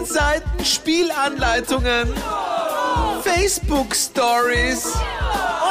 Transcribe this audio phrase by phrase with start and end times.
[0.00, 2.12] zehn Seiten Spielanleitungen,
[3.22, 4.86] Facebook Stories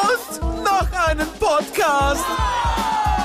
[0.03, 2.25] und noch einen Podcast.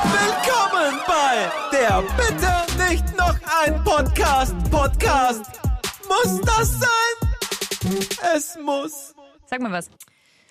[0.05, 4.55] Willkommen bei der Bitte nicht noch ein Podcast.
[4.71, 5.43] Podcast.
[6.09, 8.09] Muss das sein?
[8.35, 9.15] Es muss.
[9.47, 9.91] Sag mal was.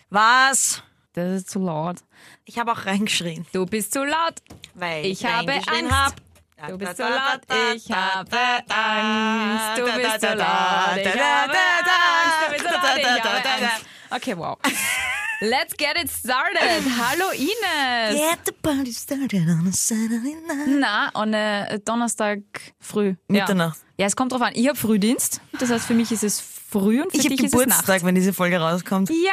[0.10, 0.84] Was?
[1.14, 1.98] Das ist zu laut.
[2.46, 3.46] Ich habe auch reingeschrien.
[3.54, 4.36] Du bist zu laut.
[4.74, 5.96] Weil Ich habe reingeschrien Angst.
[5.96, 6.23] hab.
[6.68, 7.42] Du bist so laut.
[7.76, 8.38] Ich habe
[8.70, 9.78] Angst.
[9.78, 10.98] Du bist so laut.
[10.98, 12.40] Ich habe Angst.
[12.46, 12.98] Du bist so laut.
[12.98, 13.86] Ich habe Angst.
[14.10, 14.58] Okay, wow.
[15.42, 16.86] Let's get it started.
[16.98, 18.18] Hallo Ines.
[18.18, 20.80] Get the party started on a Saturday night.
[20.80, 22.40] Na, an äh, Donnerstag
[22.80, 23.16] früh.
[23.28, 23.80] Mitternacht.
[23.98, 24.04] Ja.
[24.04, 24.54] ja, es kommt drauf an.
[24.56, 25.42] Ich habe Frühdienst.
[25.60, 26.40] Das heißt, für mich ist es
[26.80, 27.62] früh und für Ich dich ist es Nacht.
[27.68, 29.10] Geburtstag, wenn diese Folge rauskommt.
[29.10, 29.32] Ja,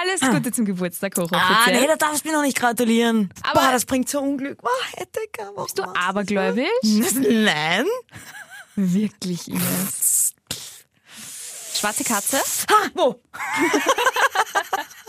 [0.00, 3.30] alles Gute zum Geburtstag, hoch Ah, nee, da darfst du mir noch nicht gratulieren.
[3.42, 4.60] Aber- Boah, das bringt so Unglück.
[4.62, 6.66] Boah, hätte gar Bist du abergläubisch?
[7.14, 7.86] Nein.
[8.76, 10.34] Wirklich, Ines.
[11.74, 12.36] Schwarze Katze?
[12.38, 13.20] Ha, wo?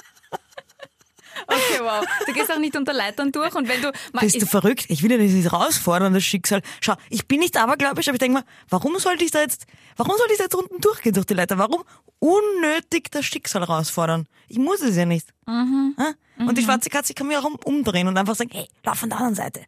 [1.73, 2.05] Okay, wow.
[2.25, 3.91] Du gehst auch nicht unter Leitern durch und wenn du...
[4.19, 4.85] Bist du verrückt?
[4.89, 6.61] Ich will ja nicht herausfordern, das Schicksal.
[6.81, 10.16] Schau, ich bin nicht abergläubisch, aber ich denke mal, warum sollte ich da jetzt, warum
[10.17, 11.57] sollte ich da jetzt unten durchgehen durch die Leiter?
[11.57, 11.83] Warum
[12.19, 14.27] unnötig das Schicksal herausfordern?
[14.47, 15.29] Ich muss es ja nicht.
[15.45, 15.95] Mhm.
[16.39, 19.09] Und die schwarze Katze kann mir auch um- umdrehen und einfach sagen, hey, lauf von
[19.09, 19.61] der anderen Seite.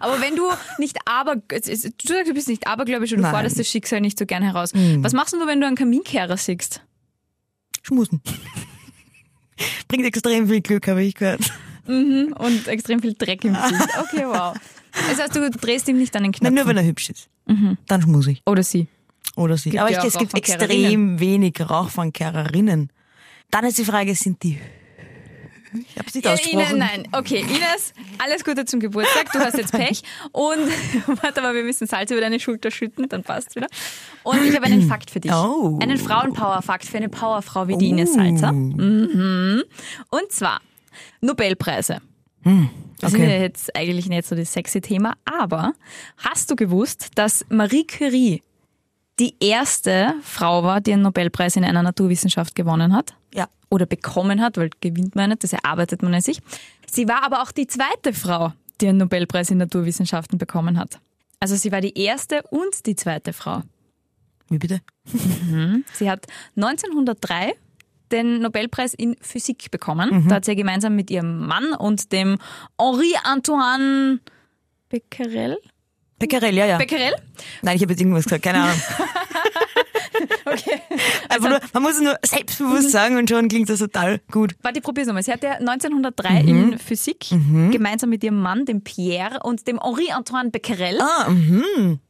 [0.00, 1.36] aber wenn du nicht aber...
[1.36, 3.32] Du sagst, du bist nicht abergläubisch und du Nein.
[3.32, 4.72] forderst das Schicksal nicht so gern heraus.
[4.72, 5.04] Hm.
[5.04, 6.82] Was machst du, wenn du einen Kaminkehrer siehst?
[7.82, 8.20] Schmusen.
[9.88, 11.40] Bringt extrem viel Glück, habe ich gehört.
[11.86, 13.88] Und extrem viel Dreck im Gesicht.
[14.00, 14.54] Okay, wow.
[14.92, 16.54] Das heißt, du drehst ihm nicht an den Nein, Knöpfen.
[16.54, 17.28] nur wenn er hübsch ist.
[17.86, 18.42] Dann schmus ich.
[18.46, 18.86] Oder sie.
[19.36, 19.70] Oder sie.
[19.70, 22.90] Gibt Aber ja ich, es gibt extrem wenig Rauchfangkehrerinnen.
[23.50, 24.58] Dann ist die Frage, sind die
[25.72, 26.76] ich habe es nicht ausgesprochen.
[26.76, 29.32] Ines, nein, okay, Ines, alles Gute zum Geburtstag.
[29.32, 30.02] Du hast jetzt Pech.
[30.32, 30.68] Und
[31.22, 33.68] warte mal, wir müssen Salz über deine Schulter schütten, dann passt's wieder.
[34.22, 35.32] Und ich habe einen Fakt für dich.
[35.32, 35.78] Oh.
[35.80, 38.52] Einen Frauenpower-Fakt für eine Powerfrau wie die Ines Salzer.
[38.52, 39.62] Mhm.
[40.10, 40.60] Und zwar
[41.20, 41.98] Nobelpreise.
[43.00, 43.30] Das sind okay.
[43.30, 45.74] ja jetzt eigentlich nicht so das sexy Thema, aber
[46.16, 48.42] hast du gewusst, dass Marie Curie
[49.20, 53.14] die erste Frau war, die einen Nobelpreis in einer Naturwissenschaft gewonnen hat?
[53.32, 53.46] Ja.
[53.70, 56.40] oder bekommen hat, weil gewinnt man nicht, das erarbeitet man sich.
[56.90, 60.98] Sie war aber auch die zweite Frau, die einen Nobelpreis in Naturwissenschaften bekommen hat.
[61.38, 63.62] Also sie war die erste und die zweite Frau.
[64.48, 64.80] Wie bitte?
[65.92, 66.26] Sie hat
[66.56, 67.54] 1903
[68.10, 70.10] den Nobelpreis in Physik bekommen.
[70.28, 72.38] Da hat sie ja gemeinsam mit ihrem Mann und dem
[72.80, 74.18] Henri Antoine
[74.88, 75.58] Becquerel.
[76.20, 76.78] Becquerel, ja, ja.
[76.78, 77.14] Becquerel?
[77.62, 78.80] Nein, ich habe jetzt irgendwas gesagt, keine Ahnung.
[80.44, 80.80] Okay.
[81.28, 84.54] Einfach nur, man muss es nur selbstbewusst sagen und schon klingt das total gut.
[84.62, 85.22] Warte, ich probier's nochmal.
[85.22, 87.28] Sie hat ja 1903 in Physik
[87.70, 92.00] gemeinsam mit ihrem Mann, dem Pierre und dem Henri Antoine Becquerel Ah, mhm.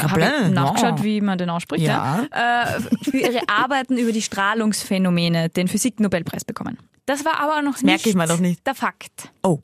[0.00, 1.04] Habe nachgeschaut, ja.
[1.04, 2.24] wie man den ausspricht, ja.
[2.30, 6.78] Äh, für ihre Arbeiten über die Strahlungsphänomene den Physik-Nobelpreis bekommen.
[7.04, 8.64] Das war aber noch merke nicht, ich mir doch nicht.
[8.64, 9.32] der Fakt.
[9.42, 9.58] Oh.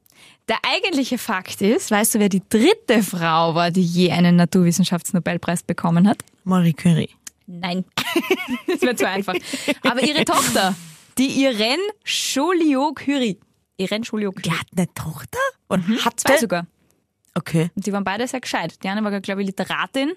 [0.49, 5.63] Der eigentliche Fakt ist, weißt du, wer die dritte Frau war, die je einen Naturwissenschaftsnobelpreis
[5.63, 6.19] bekommen hat?
[6.45, 7.11] Marie Curie.
[7.47, 7.85] Nein,
[8.67, 9.35] das wäre zu einfach.
[9.83, 10.75] Aber ihre Tochter,
[11.19, 13.39] die Irene Joliot-Curie.
[13.77, 14.51] Irene Die Joliot-Curie.
[14.57, 15.39] hat eine Tochter?
[15.69, 16.67] Und hat Zwei sogar.
[17.35, 17.71] Okay.
[17.75, 18.83] Und die waren beide sehr gescheit.
[18.83, 20.13] Die eine war, glaube ich, Literatin.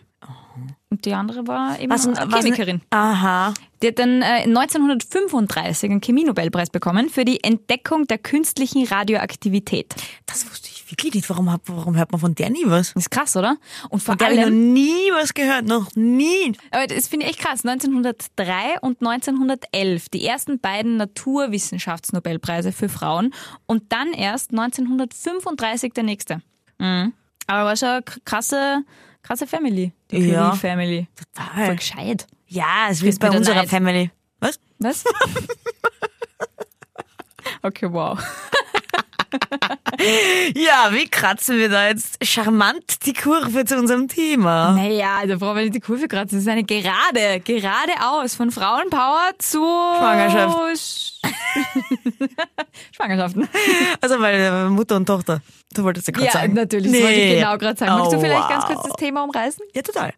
[0.89, 2.81] Und die andere war eben Was, eine was, Chemikerin.
[2.89, 3.53] aha.
[3.81, 9.95] Die hat dann äh, 1935 einen Chemienobelpreis bekommen für die Entdeckung der künstlichen Radioaktivität.
[10.27, 11.29] Das wusste ich wirklich nicht.
[11.29, 12.93] Warum, warum hört man von der nie was?
[12.93, 13.57] Das ist krass, oder?
[13.89, 15.65] Und Von der habe ich noch nie was gehört.
[15.65, 16.51] Noch nie.
[16.69, 23.33] aber das finde ich echt krass, 1903 und 1911 die ersten beiden Naturwissenschaftsnobelpreise für Frauen
[23.65, 26.41] und dann erst 1935 der nächste.
[26.77, 27.13] Mhm.
[27.47, 28.83] Aber war schon eine krasse,
[29.21, 30.53] krasse Family, die Ja.
[30.53, 31.75] Voll Total.
[31.75, 32.27] gescheit.
[32.47, 33.69] Ja, es wird bei unserer Neid.
[33.69, 34.11] Family.
[34.39, 34.59] Was?
[34.79, 35.03] Was?
[37.61, 38.19] okay, wow.
[40.55, 44.71] Ja, wie kratzen wir da jetzt charmant die Kurve zu unserem Thema?
[44.71, 46.37] Naja, da brauchen wir nicht die Kurve kratzen.
[46.37, 50.57] Das ist eine gerade, geradeaus von Frauenpower zu Schwangerschaft.
[52.95, 53.47] Schwangerschaften.
[54.01, 55.41] Also, äh, Mutter und Tochter.
[55.73, 56.53] Du wolltest ja gerade Ja, sagen.
[56.53, 56.91] natürlich.
[56.91, 57.91] Das wollte ich genau gerade sagen.
[57.97, 58.73] Magst du Oh, vielleicht ganz wow.
[58.73, 59.63] kurz das Thema umreißen?
[59.73, 60.13] Ja, total.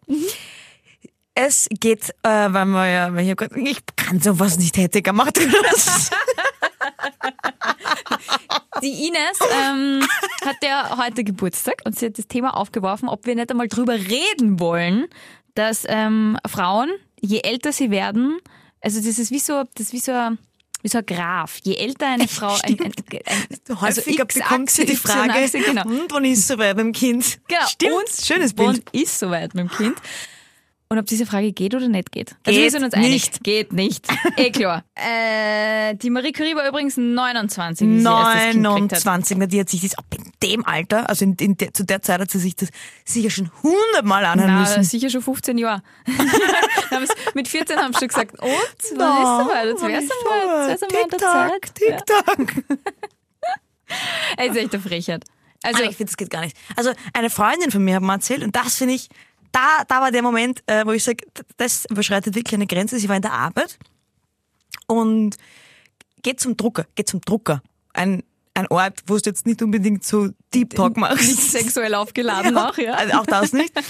[1.36, 5.38] Es geht, äh, weil wir ja, weil ich, grad, ich kann sowas nicht hätte gemacht.
[8.82, 10.06] Die Ines ähm,
[10.44, 13.94] hat ja heute Geburtstag und sie hat das Thema aufgeworfen, ob wir nicht einmal drüber
[13.94, 15.06] reden wollen,
[15.54, 16.90] dass ähm, Frauen,
[17.20, 18.38] je älter sie werden,
[18.80, 20.38] also das ist wie so, das ist wie so ein
[20.84, 21.58] wie so ein Graph.
[21.64, 22.92] Je älter eine Frau, ein, ein,
[23.26, 25.82] ein, also Häufiger bekommt sie die Frage, genau.
[25.86, 27.40] und wann ist soweit beim Kind?
[27.48, 27.66] Genau.
[27.66, 28.68] Stimmt, Und, schönes Bild.
[28.68, 29.96] Und ist soweit mit dem Kind.
[30.94, 32.36] Und ob diese Frage geht oder nicht geht.
[32.46, 33.10] Also wir Geht sind uns einig.
[33.10, 33.42] nicht.
[33.42, 34.06] Geht nicht.
[34.36, 34.84] eh klar.
[34.94, 39.04] Äh, die Marie Curie war übrigens 29, wie sie ihr erstes Kind gekriegt hat.
[39.04, 41.84] 29, na, die hat sich das ab in dem Alter, also in, in der, zu
[41.84, 42.68] der Zeit hat sie sich das
[43.04, 44.84] sicher schon hundertmal anhören Na, müssen.
[44.84, 45.82] sicher schon 15 Jahre.
[47.34, 48.48] Mit 14 haben sie schon gesagt, und?
[48.50, 49.66] Wann Na, ist soweit?
[49.66, 51.74] Jetzt wär's einmal, jetzt wär's einmal an der Zeit.
[51.74, 52.64] Tick-Tack.
[54.36, 55.24] Ey, ist echt eine Frechheit.
[55.62, 56.56] Also, Also ich finde, das geht gar nicht.
[56.76, 59.08] Also eine Freundin von mir hat mir erzählt und das finde ich,
[59.54, 61.24] da, da war der Moment, äh, wo ich sage,
[61.56, 62.98] das überschreitet wirklich eine Grenze.
[62.98, 63.78] Sie war in der Arbeit
[64.86, 65.36] und
[66.22, 67.62] geht zum Drucker, geht zum Drucker.
[67.92, 68.24] Ein,
[68.54, 71.28] ein Ort, wo du jetzt nicht unbedingt so Deep Talk machst.
[71.28, 72.94] nicht sexuell aufgeladen auch, ja.
[72.94, 73.72] Also auch das nicht.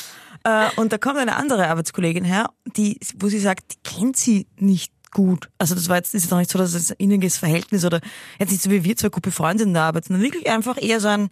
[0.46, 4.46] Äh, und da kommt eine andere Arbeitskollegin her, die, wo sie sagt, die kennt sie
[4.58, 5.48] nicht gut.
[5.56, 8.02] Also das war jetzt, ist jetzt auch nicht so, dass es ein inniges Verhältnis oder
[8.38, 11.00] jetzt nicht so wie wir zwei Gruppe Freunde in der Arbeit, sondern wirklich einfach eher
[11.00, 11.30] so ein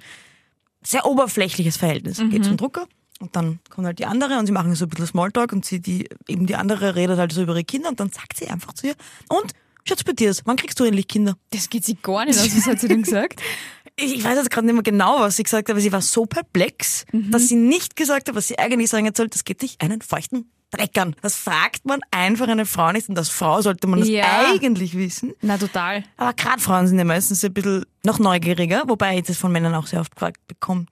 [0.83, 2.23] sehr oberflächliches Verhältnis.
[2.31, 2.87] Geht zum Drucker
[3.23, 5.81] und dann kommt halt die andere und sie machen so ein bisschen Smalltalk und sie,
[5.81, 8.73] die, eben die andere redet halt so über ihre Kinder und dann sagt sie einfach
[8.75, 8.95] zu ihr,
[9.29, 9.53] und,
[9.85, 11.37] Schatz, bei dir ist, wann kriegst du endlich Kinder?
[11.51, 12.57] Das geht sie gar nicht aus.
[12.57, 13.41] Was hat sie denn gesagt?
[13.97, 16.03] ich, ich weiß jetzt gerade nicht mehr genau, was sie gesagt hat, aber sie war
[16.03, 17.31] so perplex, Mhm.
[17.31, 20.01] dass sie nicht gesagt hat, was sie eigentlich sagen hat soll, das geht dich einen
[20.03, 21.15] feuchten Dreck an.
[21.21, 24.47] Das fragt man einfach eine Frau nicht und als Frau sollte man das Ja.
[24.53, 25.35] eigentlich wissen.
[25.43, 26.03] Na, total.
[26.17, 29.75] Aber gerade Frauen sind ja meistens ein bisschen noch neugieriger, wobei ich das von Männern
[29.75, 30.87] auch sehr oft gefragt bekomme.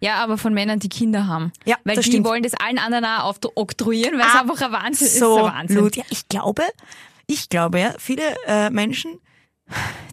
[0.00, 1.52] Ja, aber von Männern, die Kinder haben.
[1.64, 2.26] Ja, Weil das die stimmt.
[2.26, 5.18] wollen das allen anderen auch oktroyieren, weil es Ah, einfach ein Wahnsinn ist.
[5.18, 5.76] So, Ein Wahnsinn.
[5.78, 5.96] Blut.
[5.96, 6.62] Ja, ich glaube,
[7.26, 9.18] ich glaube ja, viele äh, Menschen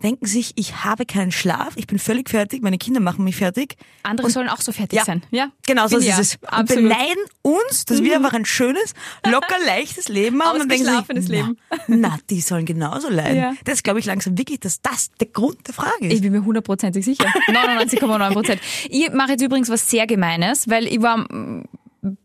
[0.02, 3.76] denken sich, ich habe keinen Schlaf, ich bin völlig fertig, meine Kinder machen mich fertig.
[4.04, 5.06] Andere sollen auch so fertig Ja.
[5.06, 5.22] sein.
[5.30, 6.38] Ja, Genau, so ist ja, es.
[6.58, 6.70] Und.
[6.70, 6.76] Mhm.
[6.76, 8.94] beneiden uns, dass wir einfach ein schönes,
[9.30, 10.62] locker leichtes Leben haben.
[10.62, 11.58] und denken sich, Leben.
[11.88, 13.38] Na, na, die sollen genauso leiden.
[13.38, 13.54] Ja.
[13.66, 16.14] Das glaube ich langsam wirklich, dass das der Grund der Frage ist.
[16.14, 17.26] Ich bin mir hundertprozentig sicher.
[17.48, 18.62] 99,9 Prozent.
[18.90, 21.28] Ich mache jetzt übrigens was sehr Gemeines, weil ich war,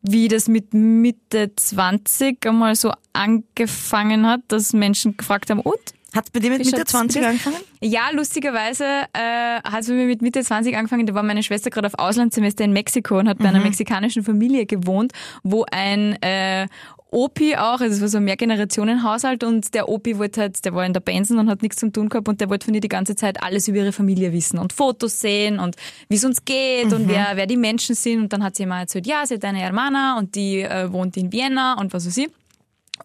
[0.02, 5.78] wie das mit Mitte 20 einmal so angefangen hat, dass Menschen gefragt haben, und?
[6.16, 7.56] Hat bei dir mit Mitte schaut's 20 bei dir- angefangen?
[7.82, 11.06] Ja, lustigerweise äh, hat es bei mir mit Mitte 20 angefangen.
[11.06, 14.66] Da war meine Schwester gerade auf Auslandssemester in Mexiko und hat bei einer mexikanischen Familie
[14.66, 16.66] gewohnt, wo ein äh,
[17.10, 20.84] Opi auch, also es war so ein Mehrgenerationenhaushalt und der Opi wollte halt, der war
[20.84, 22.88] in der Benson und hat nichts zum tun gehabt und der wollte von ihr die
[22.88, 25.76] ganze Zeit alles über ihre Familie wissen und Fotos sehen und
[26.08, 28.80] wie es uns geht und wer, wer die Menschen sind und dann hat sie immer
[28.80, 32.16] erzählt, ja, sie hat eine Hermana und die äh, wohnt in Vienna und was weiß
[32.18, 32.28] ich.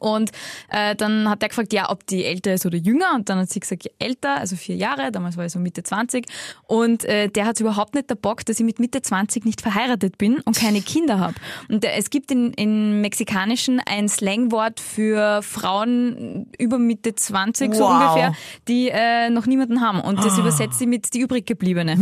[0.01, 0.31] Und
[0.69, 3.13] äh, dann hat er gefragt, ja, ob die älter ist oder jünger.
[3.15, 5.11] Und dann hat sie gesagt, ja, älter, also vier Jahre.
[5.11, 6.25] Damals war ich so Mitte 20.
[6.67, 10.17] Und äh, der hat überhaupt nicht der Bock, dass ich mit Mitte 20 nicht verheiratet
[10.17, 11.35] bin und keine Kinder habe.
[11.69, 17.83] Und äh, es gibt in, in Mexikanischen ein Slangwort für Frauen über Mitte 20 so
[17.83, 17.91] Wow.
[17.91, 18.33] ungefähr,
[18.67, 19.99] die äh, noch niemanden haben.
[20.01, 21.95] Und das übersetzt sie mit die übrig gebliebene.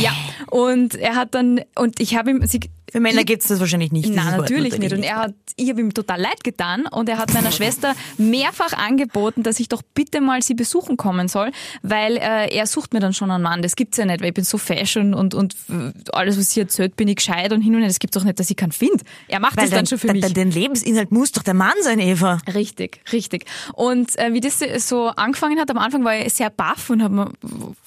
[0.00, 0.12] Ja.
[0.50, 2.60] Und er hat dann, und ich habe ihm, sie,
[2.90, 4.14] Für Männer gibt's das wahrscheinlich nicht.
[4.14, 4.92] Nein, natürlich nicht.
[4.92, 8.72] Und er hat, ich habe ihm total leid getan und er hat meiner Schwester mehrfach
[8.72, 11.52] angeboten, dass ich doch bitte mal sie besuchen kommen soll,
[11.82, 13.62] weil äh, er sucht mir dann schon einen Mann.
[13.62, 16.60] Das gibt's ja nicht, weil ich bin so fashion und, und äh, alles, was sie
[16.60, 17.88] erzählt, bin ich gescheit und hin und her.
[17.88, 19.04] Das gibt's doch nicht, dass ich keinen finde.
[19.28, 20.32] Er macht Weil das dann schon für dein, mich.
[20.32, 22.38] dein Lebensinhalt muss doch der Mann sein, Eva.
[22.52, 23.46] Richtig, richtig.
[23.74, 27.32] Und äh, wie das so angefangen hat, am Anfang war ich sehr baff und habe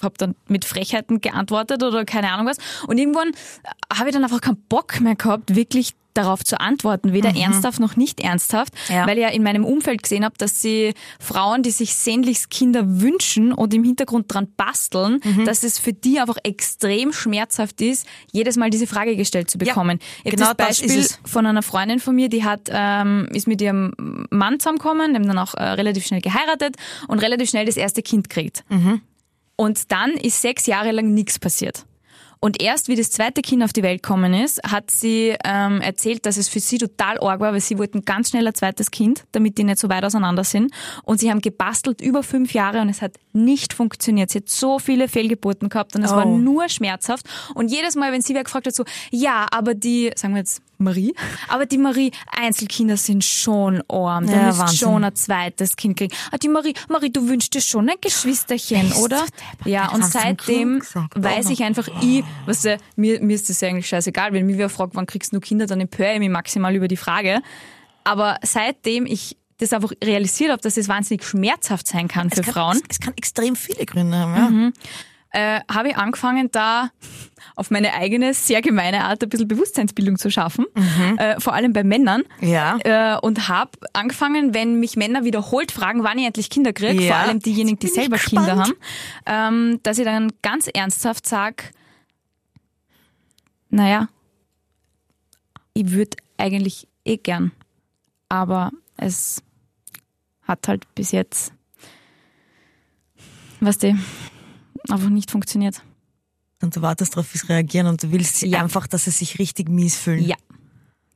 [0.02, 2.58] hab dann mit Frechheiten geantwortet oder keine Ahnung was.
[2.88, 3.32] Und irgendwann
[3.94, 7.96] habe ich dann einfach keinen Bock mehr gehabt, wirklich darauf zu antworten, weder ernsthaft noch
[7.96, 9.06] nicht ernsthaft, Ja.
[9.08, 12.84] weil ich ja in meinem Umfeld gesehen habe, dass sie Frauen, die sich sehnlichst Kinder
[13.02, 18.58] wünschen und im Hintergrund dran basteln, dass es für die einfach extrem schmerzhaft ist, jedes
[18.58, 20.00] Mal diese Frage gestellt zu bekommen.
[20.24, 21.20] ich genau das das Beispiel es.
[21.26, 23.94] von einer Freundin von mir, die hat ähm, ist mit ihrem
[24.30, 26.76] Mann zusammengekommen, haben dann auch äh, relativ schnell geheiratet
[27.08, 28.64] und relativ schnell das erste Kind kriegt.
[29.56, 31.86] Und dann ist sechs Jahre lang nichts passiert.
[32.40, 36.26] Und erst wie das zweite Kind auf die Welt gekommen ist, hat sie ähm, erzählt,
[36.26, 39.24] dass es für sie total arg war, weil sie wollten ganz schnell ein zweites Kind,
[39.32, 40.72] damit die nicht so weit auseinander sind.
[41.04, 44.30] Und sie haben gebastelt über fünf Jahre und es hat nicht funktioniert.
[44.30, 46.38] Sie hat so viele Fehlgeburten gehabt und es war Oh.
[46.38, 47.26] nur schmerzhaft.
[47.56, 50.62] Und jedes Mal, wenn sie wer gefragt hat, so, ja, aber die, sagen wir jetzt
[50.80, 51.14] Marie,
[51.48, 54.78] aber die Marie, Einzelkinder sind schon arm, da Ja, müsst Wahnsinn.
[54.78, 56.14] schon ein zweites Kind kriegen.
[56.32, 59.26] Ah, die Marie, Marie, du wünschst dir schon ein Geschwisterchen, Bist oder?
[59.66, 60.82] Ja, und seitdem
[61.16, 64.58] weiß ich einfach, ich, weißt du, mir, mir ist das ja eigentlich scheißegal, wenn mich
[64.58, 67.42] wer fragt, wann kriegst du Kinder, dann empöre ich mich maximal über die Frage.
[68.04, 72.46] Aber seitdem ich das einfach realisiert habe, dass das wahnsinnig schmerzhaft sein kann für Es
[72.46, 74.72] kann, Frauen, Es, es kann extrem viele Gründe haben, ja.
[75.38, 76.90] Äh, habe ich angefangen, da
[77.56, 80.66] auf meine eigene, sehr gemeine Art ein bisschen Bewusstseinsbildung zu schaffen,
[81.18, 82.24] äh, vor allem bei Männern.
[82.42, 82.78] Ja.
[82.80, 87.16] Äh, und habe angefangen, wenn mich Männer wiederholt fragen, wann ich endlich Kinder kriege, Ja.
[87.16, 88.74] vor allem diejenigen, die selber Kinder haben,
[89.26, 91.72] ähm, dass ich dann ganz ernsthaft sag,
[93.70, 94.08] naja,
[95.74, 97.52] ich würde eigentlich eh gern
[98.30, 99.42] aber es
[100.44, 101.54] hat halt bis jetzt,
[103.60, 103.96] was die,
[104.92, 105.82] einfach nicht funktioniert.
[106.62, 108.62] Und du wartest darauf, wie sie reagieren und du willst Ja.
[108.62, 110.24] einfach, dass sie sich richtig mies fühlen.
[110.24, 110.36] Ja.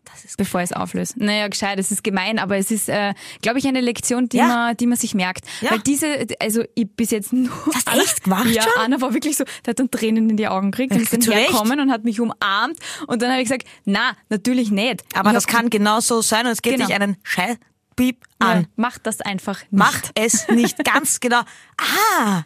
[0.05, 1.13] Das ist Bevor es auflöse.
[1.17, 4.47] Naja, gescheit, es ist gemein, aber es ist, äh, glaube ich, eine Lektion, die, Ja.
[4.47, 5.45] man, die man sich merkt.
[5.61, 5.71] Ja.
[5.71, 7.49] Weil diese, also ich bis jetzt nur.
[7.73, 8.71] Hast echt gemacht Ja, schon?
[8.83, 11.21] Anna war wirklich so, der hat dann Tränen in die Augen gekriegt und ist dann
[11.21, 15.01] hergekommen und hat mich umarmt und dann habe ich gesagt, na, natürlich nicht.
[15.15, 16.87] Aber ich das kann genau so sein und es geht Genau.
[16.87, 18.67] dich einen Scheißpiep Ja, an.
[18.75, 19.71] mach das einfach nicht.
[19.71, 21.41] Mach es nicht ganz genau.
[21.77, 22.43] Ah,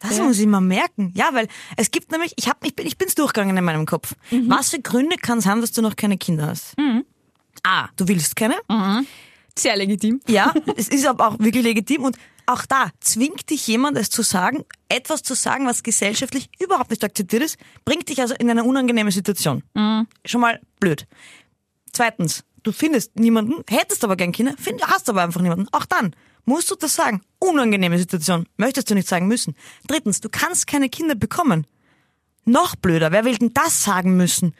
[0.00, 0.24] das Ja.
[0.24, 1.12] muss ich mal merken.
[1.14, 4.14] Ja, weil es gibt nämlich, ich, hab, ich, bin, ich bin's durchgegangen in meinem Kopf.
[4.30, 4.50] Mhm.
[4.50, 6.74] Was für Gründe kann es haben, dass du noch keine Kinder hast?
[7.62, 8.56] A, du willst keine.
[9.58, 10.20] Sehr legitim.
[10.26, 12.16] Ja, es ist aber auch wirklich legitim und
[12.46, 17.04] auch da zwingt dich jemand, es zu sagen, etwas zu sagen, was gesellschaftlich überhaupt nicht
[17.04, 19.62] akzeptiert ist, bringt dich also in eine unangenehme Situation.
[20.24, 21.06] Schon mal blöd.
[21.92, 25.68] Zweitens, du findest niemanden, hättest aber gern Kinder, find, hast aber einfach niemanden.
[25.72, 27.22] Auch dann musst du das sagen.
[27.38, 28.46] Unangenehme Situation.
[28.56, 29.54] Möchtest du nicht sagen müssen.
[29.86, 31.66] Drittens, du kannst keine Kinder bekommen.
[32.44, 34.54] Noch blöder, wer will denn das sagen müssen?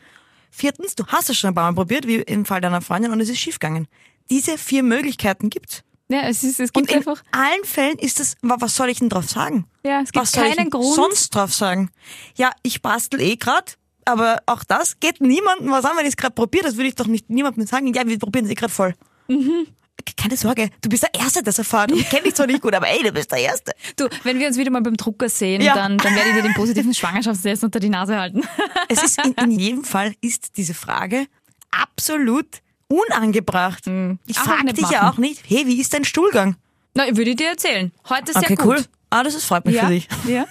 [0.51, 3.21] Viertens, du hast es schon ein paar Mal probiert, wie im Fall deiner Freundin, und
[3.21, 3.87] es ist schiefgegangen.
[4.31, 5.83] Diese vier Möglichkeiten gibt's.
[6.09, 8.89] Ja, es ist, es Und gibt in einfach, allen Fällen ist es, wa- was soll
[8.91, 9.67] ich denn drauf sagen?
[9.85, 10.95] ja, es gibt Was soll ich keinen Grund.
[10.95, 11.91] sonst drauf sagen?
[12.37, 16.17] Ja, ich bastel eh grad, aber auch das geht niemandem was an, wenn ich es
[16.17, 16.65] gerade probiere.
[16.65, 17.93] Das würde ich doch nicht niemandem sagen.
[17.95, 18.95] Ja, wir probieren es eh gerade voll.
[19.29, 19.69] Mhm.
[20.17, 21.93] Keine Sorge, du bist der Erste, der es erfahrt.
[21.93, 23.73] Ich kenne dich zwar nicht gut, aber ey, du bist der Erste.
[23.97, 25.75] Du, wenn wir uns wieder mal beim Drucker sehen, Ja.
[25.75, 28.43] dann, dann werde ich dir den positiven Schwangerschaftstest unter die Nase halten.
[28.89, 31.27] Es ist in, in jedem Fall ist diese Frage
[31.71, 32.47] absolut
[32.89, 33.81] unangebracht.
[33.87, 34.19] Ich Hm.
[34.37, 36.57] Auch frage dich ja auch nicht, hey, wie ist dein Stuhlgang?
[36.95, 37.93] Na, würde ich dir erzählen.
[38.09, 38.67] Heute ist Okay, sehr gut.
[38.67, 38.85] cool.
[39.11, 40.09] Ah, das ist, freut mich Ja, für dich.
[40.27, 40.47] ja.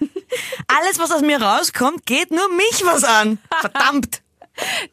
[0.66, 3.38] Alles, was aus mir rauskommt, geht nur mich was an.
[3.60, 4.22] Verdammt.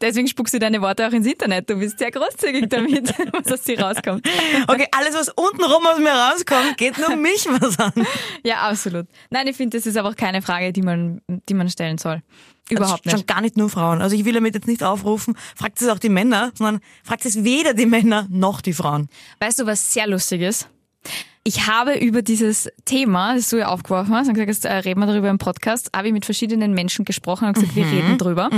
[0.00, 1.70] Deswegen spuckst du deine Worte auch ins Internet.
[1.70, 4.28] Du bist sehr großzügig damit, was aus dir rauskommt.
[4.66, 7.92] Okay, alles, was untenrum aus mir rauskommt, geht nur mich was an.
[8.42, 9.06] Ja, absolut.
[9.30, 12.22] Nein, ich finde, das ist aber auch keine Frage, die man, die man stellen soll.
[12.70, 13.26] Überhaupt Schon nicht.
[13.26, 14.00] gar nicht nur Frauen.
[14.00, 17.44] Also ich will damit jetzt nicht aufrufen, fragt es auch die Männer, sondern fragt es
[17.44, 19.08] weder die Männer noch die Frauen.
[19.40, 20.68] Weißt du, was sehr lustig ist?
[21.44, 25.00] Ich habe über dieses Thema, das du ja aufgeworfen hast, und gesagt hast, äh, reden
[25.00, 28.48] wir darüber im Podcast, habe ich mit verschiedenen Menschen gesprochen und gesagt, wir reden drüber.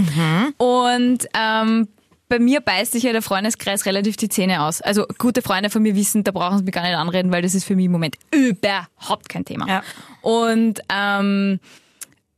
[0.59, 1.89] Und ähm,
[2.29, 4.81] bei mir beißt sich ja der Freundeskreis relativ die Zähne aus.
[4.83, 7.55] Also gute Freunde von mir wissen, da brauchen sie mich gar nicht anreden, weil das
[7.55, 9.67] ist für mich im Moment überhaupt kein Thema.
[9.69, 9.83] Ja.
[10.21, 11.61] Und ähm,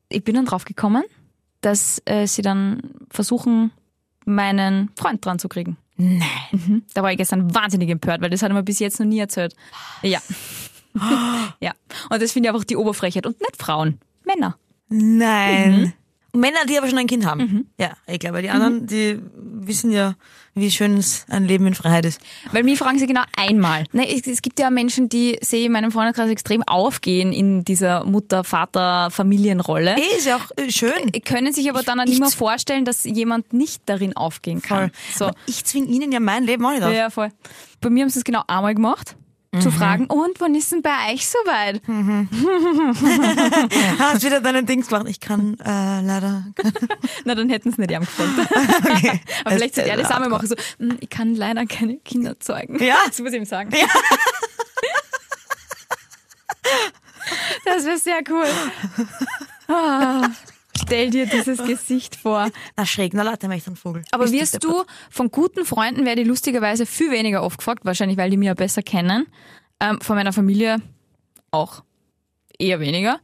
[0.09, 1.03] ich bin dann drauf gekommen,
[1.61, 3.73] dass äh, sie dann versuchen,
[4.25, 5.77] meinen Freund dran zu kriegen.
[5.97, 6.83] Nein.
[6.95, 9.19] Da war ich gestern wahnsinnig empört, weil das hat er mir bis jetzt noch nie
[9.19, 9.55] erzählt.
[10.03, 10.21] Ja.
[11.61, 11.73] ja.
[12.11, 13.27] Und das finde ich einfach die Oberfrechheit.
[13.27, 14.59] Und nicht Frauen, Männer.
[14.89, 15.95] Nein.
[16.37, 17.67] Männer, die aber schon ein Kind haben.
[17.79, 20.15] Ja, ich glaube, die anderen, die wissen ja,
[20.55, 22.21] wie schön es ein Leben in Freiheit ist.
[22.53, 23.85] Weil mich fragen sie genau einmal.
[23.93, 27.63] Ne, es, es gibt ja Menschen, die sehe ich in meinem Freundeskreis extrem aufgehen in
[27.65, 28.05] dieser
[28.81, 29.97] Mutter-Vater-Familienrolle.
[29.97, 31.13] Eh, ist ja auch äh, schön.
[31.25, 34.91] Können sich aber dann auch Ich- nicht mehr vorstellen, dass jemand nicht darin aufgehen kann.
[35.17, 35.27] So.
[35.27, 36.93] Aber ich zwinge ihnen ja mein Leben auch nicht auf.
[36.93, 37.29] Ja, voll.
[37.81, 39.17] Bei mir haben sie es genau einmal gemacht.
[39.61, 41.81] Zu fragen, und wann ist denn bei euch soweit?
[43.99, 45.07] Hast wieder deinen Dings gemacht.
[45.09, 46.45] Ich kann äh, leider.
[47.25, 48.31] Na, dann hätten sie nicht ihm gefragt.
[48.97, 49.21] Okay.
[49.45, 50.49] Aber vielleicht sollte er auch mal machen.
[50.49, 52.83] So, "Hm, ich kann leider keine Kinder zeugen.
[52.83, 52.97] Ja.
[53.07, 53.71] Das muss ich ihm sagen.
[57.65, 58.47] Das wäre sehr cool.
[59.69, 60.29] Ah,
[60.87, 62.51] stell dir dieses Gesicht vor.
[62.77, 64.03] Na schräg, na lade mich einen Vogel.
[64.13, 68.17] Aber Bist wirst du von guten Freunden, werde ich lustigerweise viel weniger oft gefragt, wahrscheinlich
[68.17, 69.27] weil die mich ja besser kennen.
[69.81, 70.81] Ähm, von meiner Familie
[71.51, 71.83] auch
[72.59, 73.21] eher weniger.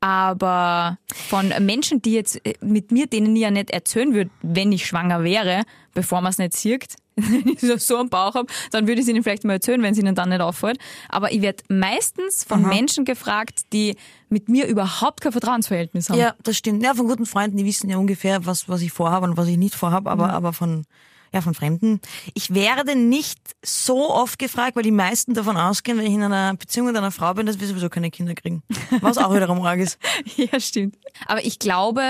[0.00, 4.72] Aber von Menschen, die jetzt äh, mit mir, denen ich ja nicht erzählen würde, wenn
[4.72, 5.62] ich schwanger wäre,
[5.94, 9.06] bevor man es nicht sieht, wenn ich so- so einen Bauch habe, dann würde ich
[9.06, 10.78] es ihnen vielleicht mal erzählen, wenn es ihnen dann nicht auffällt.
[11.08, 13.96] Aber ich werde meistens von Menschen gefragt, die
[14.28, 16.18] mit mir überhaupt kein Vertrauensverhältnis haben.
[16.18, 16.82] Ja, das stimmt.
[16.82, 19.56] Ja, von guten Freunden, die wissen ja ungefähr, was, was ich vorhabe und was ich
[19.56, 20.84] nicht vorhabe, aber, aber von,
[21.32, 22.00] ja, von Fremden.
[22.34, 26.54] Ich werde nicht so oft gefragt, weil die meisten davon ausgehen, wenn ich in einer
[26.54, 28.62] Beziehung mit einer Frau bin, dass wir sowieso keine Kinder kriegen.
[29.00, 29.98] Was auch wiederum arg ist.
[30.36, 30.96] Ja, stimmt.
[31.26, 32.02] Aber ich glaube,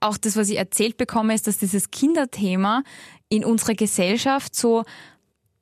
[0.00, 2.82] auch das, was ich erzählt bekomme, ist, dass dieses Kinderthema
[3.28, 4.84] in unserer Gesellschaft so,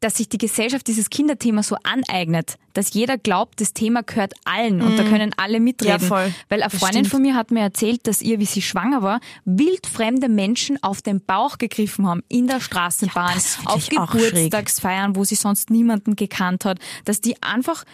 [0.00, 4.82] dass sich die Gesellschaft dieses Kinderthema so aneignet, dass jeder glaubt, das Thema gehört allen
[4.82, 6.00] und da können alle mitreden.
[6.02, 6.34] Ja, voll.
[6.48, 10.28] Weil eine Freundin von mir hat mir erzählt, dass ihr, wie sie schwanger war, wildfremde
[10.28, 13.88] Menschen auf den Bauch gegriffen haben in der Straßenbahn, find auf.
[13.88, 17.84] Geburtstagsfeiern, wo sie sonst niemanden gekannt hat, dass die einfach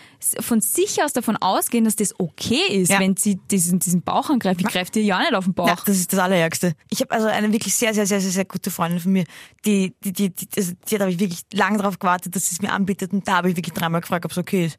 [0.40, 3.00] von sich aus davon ausgehen, dass das okay ist, Ja.
[3.00, 4.60] wenn sie diesen, diesen Bauch angreift.
[4.60, 5.68] Ich greife dir ja nicht auf den Bauch.
[5.68, 6.74] Ja, das ist das Allerärgste.
[6.90, 9.24] Ich habe also eine wirklich sehr, sehr, sehr, sehr, sehr gute Freundin von mir,
[9.64, 12.54] die, die, die, die, also die hat hab ich wirklich lange darauf gewartet, dass sie
[12.54, 14.69] es mir anbietet und da habe ich wirklich dreimal gefragt, ob es okay ist.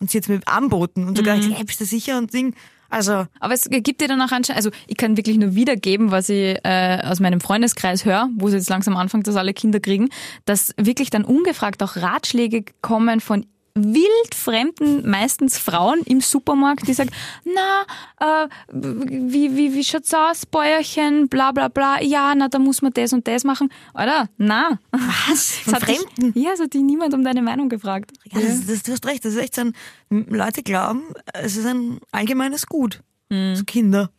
[0.00, 1.40] Und sie es mir anboten und sogar Mhm.
[1.40, 2.54] gesagt, hey, bist du sicher und Ding.
[2.88, 6.28] Also, Aber es gibt dir dann auch anscheinend, also ich kann wirklich nur wiedergeben, was
[6.28, 10.08] ich äh, aus meinem Freundeskreis höre, wo sie jetzt langsam anfangen, dass alle Kinder kriegen,
[10.44, 17.10] dass wirklich dann ungefragt auch Ratschläge kommen von wildfremden, meistens Frauen im Supermarkt, die sagen,
[17.44, 22.82] na, äh, wie, wie, wie schaut's aus, Bäuerchen, bla bla bla, ja, na, da muss
[22.82, 23.70] man das und das machen.
[23.94, 24.28] Oder?
[24.38, 24.78] Na.
[24.90, 25.50] was?
[25.64, 26.38] Von Das hat dich- Fremden?
[26.38, 28.12] Ja, es hat dich niemand um deine Meinung gefragt.
[28.32, 29.72] Ja, das, das, du hast recht, das ist echt so ein,
[30.10, 31.02] Leute glauben,
[31.34, 33.02] es ist ein allgemeines Gut.
[33.28, 33.54] Mhm.
[33.56, 34.10] So Kinder.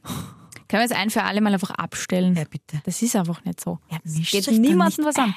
[0.67, 2.34] Können wir es ein für alle Mal einfach abstellen?
[2.36, 2.79] Ja, bitte.
[2.86, 3.79] Das ist einfach nicht so.
[3.91, 5.36] Ja, Es geht niemandem was an.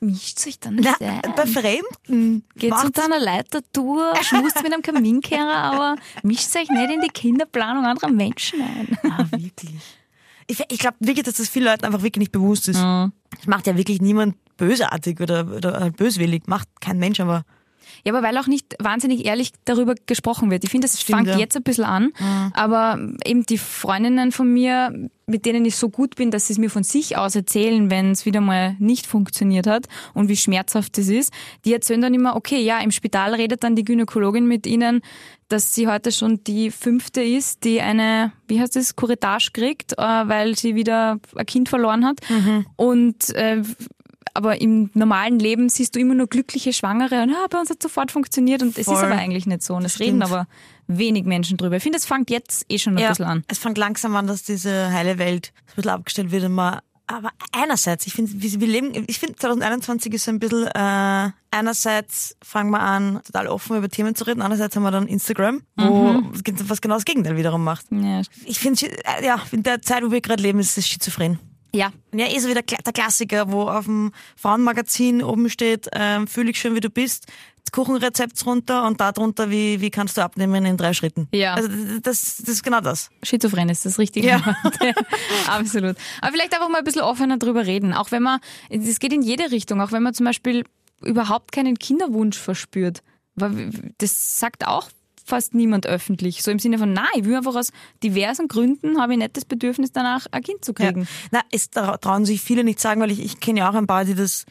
[0.00, 1.34] Mischt sich dann nicht Na, ein.
[1.36, 2.44] bei Fremden.
[2.56, 7.08] Geht zu macht's- deiner Leitertour, schmust mit einem Kaminkehrer, aber mischt euch nicht in die
[7.08, 8.98] Kinderplanung anderer Menschen ein.
[9.10, 9.74] Ah, wirklich.
[10.46, 12.78] Ich, ich glaube wirklich, dass das vielen Leuten einfach wirklich nicht bewusst ist.
[12.78, 13.12] Mhm.
[13.36, 16.46] Das macht ja wirklich niemand bösartig oder, oder böswillig.
[16.46, 17.44] Macht kein Mensch, aber
[18.04, 20.64] Ja, aber weil auch nicht wahnsinnig ehrlich darüber gesprochen wird.
[20.64, 21.38] Ich finde, das fängt ja.
[21.38, 22.12] jetzt ein bisschen an,
[22.52, 24.92] aber eben die Freundinnen von mir,
[25.26, 28.10] mit denen ich so gut bin, dass sie es mir von sich aus erzählen, wenn
[28.10, 31.32] es wieder mal nicht funktioniert hat und wie schmerzhaft das ist,
[31.64, 35.00] die erzählen dann immer, okay, ja, im Spital redet dann die Gynäkologin mit ihnen,
[35.48, 39.96] dass sie heute schon die fünfte ist, die eine, wie heißt das, Courtage kriegt, äh,
[39.96, 42.20] weil sie wieder ein Kind verloren hat.
[42.76, 43.62] Und äh,
[44.34, 47.80] aber im normalen Leben siehst du immer nur glückliche Schwangere und ja, bei uns hat
[47.80, 49.04] sofort funktioniert und es ist Voll.
[49.04, 50.46] aber eigentlich nicht so und es reden aber
[50.88, 51.76] wenig Menschen drüber.
[51.76, 53.44] Ich finde, es fängt jetzt eh schon ein bisschen an.
[53.48, 56.44] es fängt langsam an, dass diese heile Welt ein bisschen abgestellt wird.
[56.44, 60.66] Und man, aber einerseits, ich finde, wir leben, ich finde 2021 ist so ein bisschen,
[60.66, 65.06] äh, einerseits fangen wir an, total offen über Themen zu reden, andererseits haben wir dann
[65.06, 66.22] Instagram, wo
[66.64, 67.86] was genau das Gegenteil wiederum macht.
[67.90, 68.22] Ja.
[68.44, 68.90] Ich finde,
[69.22, 71.38] ja, in der Zeit, wo wir gerade leben, ist es schizophren.
[71.74, 71.92] Ja.
[72.14, 76.26] Ja, eh so wie der, Kla- der Klassiker, wo auf dem Frauenmagazin oben steht, ähm,
[76.26, 77.26] fühl dich schön, wie du bist,
[77.72, 81.26] Kuchenrezept runter und da drunter, wie, wie kannst du abnehmen in drei Schritten.
[81.32, 81.54] Ja.
[81.54, 81.68] Also
[82.02, 83.10] das, das ist genau das.
[83.24, 84.56] Schizophren ist das richtige Ja.
[85.48, 85.96] Absolut.
[86.20, 87.92] Aber vielleicht einfach mal ein bisschen offener drüber reden.
[87.92, 88.38] Auch wenn man,
[88.70, 90.64] es geht in jede Richtung, auch wenn man zum Beispiel
[91.02, 93.02] überhaupt keinen Kinderwunsch verspürt.
[93.98, 94.88] Das sagt auch
[95.24, 96.42] fast niemand öffentlich.
[96.42, 99.44] So im Sinne von, nein, ich will einfach aus diversen Gründen, habe ich nicht das
[99.44, 101.08] Bedürfnis danach, ein Kind zu kriegen.
[101.30, 103.86] Na, es tra- trauen sich viele nicht sagen, weil ich, ich kenne ja auch ein
[103.86, 104.44] paar, die das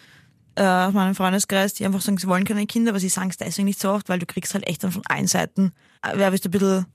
[0.55, 3.38] äh, aus meinem Freundeskreis, die einfach sagen, sie wollen keine Kinder, aber sie sagen es
[3.38, 6.31] deswegen nicht so oft, weil du kriegst halt echt dann von allen Seiten, äh, wer
[6.31, 6.86] bist du ein bisschen,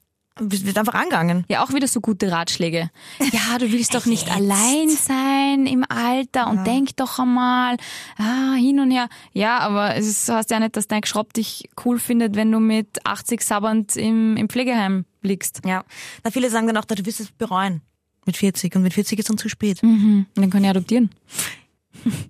[0.40, 1.44] wird einfach angegangen.
[1.48, 2.90] Ja, auch wieder so gute Ratschläge.
[3.32, 7.76] Ja, du willst doch nicht allein sein im Alter und denk doch einmal
[8.16, 9.08] ah, hin und her.
[9.32, 12.60] Ja, aber es ist, heißt ja nicht, dass dein Geschropp dich cool findet, wenn du
[12.60, 15.62] mit 80 sabbernd im, im Pflegeheim liegst.
[15.64, 15.84] Ja.
[16.24, 17.82] Na, viele sagen dann auch, du wirst es bereuen.
[18.26, 19.82] Mit 40 und mit 40 ist dann zu spät.
[19.82, 21.10] Und dann kann ich adoptieren.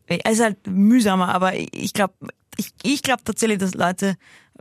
[0.06, 2.14] Es ist halt mühsamer, aber ich glaube,
[2.56, 4.16] ich, ich glaube tatsächlich, dass Leute,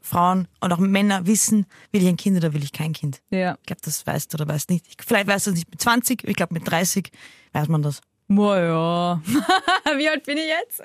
[0.07, 3.21] Frauen und auch Männer wissen, will ich ein Kind oder will ich kein Kind.
[3.29, 3.55] Ja.
[3.59, 4.85] Ich glaube, das weißt du oder weißt nicht.
[4.87, 7.11] Ich, vielleicht weißt du es nicht mit 20, ich glaube mit 30
[7.53, 8.01] weiß man das.
[8.29, 9.21] Naja.
[9.97, 10.81] Wie alt bin ich jetzt?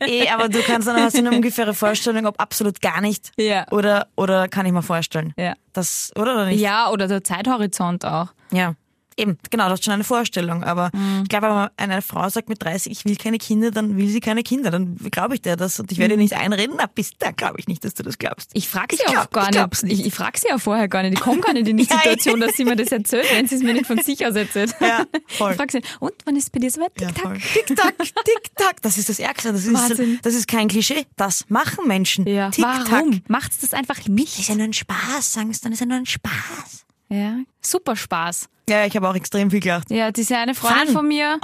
[0.00, 3.66] Eh, aber du kannst dann hast du eine ungefähre Vorstellung, ob absolut gar nicht Ja.
[3.72, 5.32] oder oder kann ich mir vorstellen.
[5.38, 5.54] Ja.
[5.72, 6.60] Das oder oder nicht?
[6.60, 8.28] Ja, oder der Zeithorizont auch.
[8.52, 8.74] Ja.
[9.16, 10.64] Eben, genau, das ist schon eine Vorstellung.
[10.64, 11.20] Aber Mhm.
[11.22, 14.20] ich glaube, wenn eine Frau sagt mit 30, ich will keine Kinder, dann will sie
[14.20, 14.70] keine Kinder.
[14.70, 16.74] Dann glaube ich dir das und ich werde ihr nicht einreden.
[16.78, 18.50] Na, bis da glaube ich nicht, dass du das glaubst.
[18.54, 20.00] Ich frage sie Ich glaub- auch gar ich glaub's nicht.
[20.00, 21.14] Ich, ich frage sie ja vorher gar nicht.
[21.14, 23.54] Ich komme gar nicht in die Ja, Situation, dass sie mir das erzählt, wenn sie
[23.56, 24.74] es mir nicht von sich aus erzählt.
[24.80, 25.52] Ja, voll.
[25.52, 26.92] Ich frage sie, und wann ist es bei dir soweit?
[27.00, 27.22] Ja, Tick-Tack.
[27.24, 27.38] voll.
[27.38, 28.82] Tick-Tack, Tick-Tack.
[28.82, 29.52] Das ist das Ärgste.
[29.52, 30.18] Das ist, Wahnsinn.
[30.22, 31.06] das ist kein Klischee.
[31.16, 32.26] Das machen Menschen.
[32.26, 32.50] Ja.
[32.50, 32.90] Tick-Tack.
[32.90, 33.22] Warum?
[33.28, 34.38] Macht's das einfach Das nicht?
[34.38, 35.72] ist ja nur ein Spaß, sagen sie dann.
[35.72, 36.83] Ist ja nur ein Spaß.
[37.08, 37.36] Ja.
[37.60, 38.48] Super Spaß.
[38.68, 39.90] Ja, ich habe auch extrem viel gelacht.
[39.90, 40.94] Ja, diese eine Freundin Fun.
[40.94, 41.38] von mir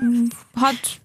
[0.00, 1.00] m, hat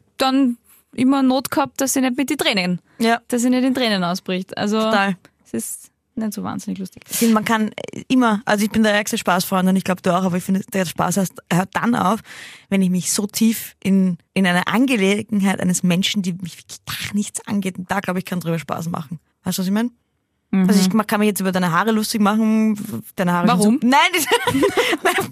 [0.94, 4.04] immer Not gehabt, dass sie nicht mit den Tränen, Ja, dass sie nicht in Tränen
[4.04, 4.58] ausbricht.
[4.58, 5.18] Also total.
[5.44, 7.04] es ist nicht so wahnsinnig lustig.
[7.34, 7.72] Man kann
[8.08, 10.62] immer, also ich bin der ärgste Spaßfreund und ich glaube du auch, aber ich finde,
[10.72, 12.22] der Spaß heißt, hört dann auf,
[12.70, 17.14] wenn ich mich so tief in, in eine Angelegenheit eines Menschen, die mich wirklich gar
[17.14, 19.20] nichts angeht, und da glaube ich, kann drüber Spaß machen.
[19.44, 19.90] Weißt du, was ich meine?
[20.52, 23.04] Also ich mach- kann mich jetzt über deine Haare lustig machen.
[23.18, 23.80] Deine Haare Warum?
[23.82, 24.00] So, nein,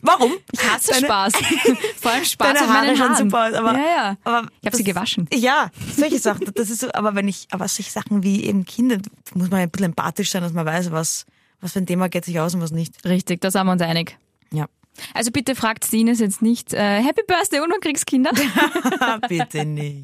[0.02, 0.34] warum?
[0.52, 1.34] Ich hasse Deine- Spaß.
[2.02, 3.16] Vor allem Spaß Deine Haare Haaren.
[3.16, 4.18] super aus, aber, ja, ja.
[4.26, 5.28] aber ich habe sie gewaschen.
[5.34, 6.52] Ja, solche Sachen.
[6.56, 8.98] Das ist so, aber wenn ich, aber solche Sachen wie eben Kinder,
[9.34, 11.26] muss man ein bisschen empathisch sein, dass man weiß, was,
[11.62, 13.06] was für ein Thema geht sich aus und was nicht.
[13.06, 14.18] Richtig, da sind wir uns einig.
[14.52, 14.66] Ja.
[15.14, 18.32] Also bitte fragt Ines jetzt nicht, äh, Happy Birthday und man kriegst Kinder.
[19.30, 20.04] Bitte nicht.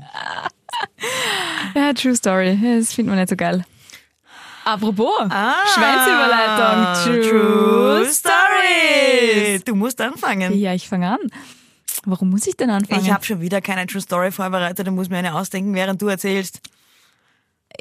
[1.76, 2.58] ja, True Story.
[2.80, 3.65] Das findet man nicht so geil.
[4.65, 7.30] Apropos, Ah, Schwänzüberleitung.
[7.30, 9.60] True Story.
[9.65, 10.58] Du musst anfangen.
[10.58, 11.19] Ja, ich fange an.
[12.06, 13.02] Warum muss ich denn anfangen?
[13.04, 16.08] Ich habe schon wieder keine True Story vorbereitet, da muss mir eine ausdenken, während du
[16.08, 16.62] erzählst.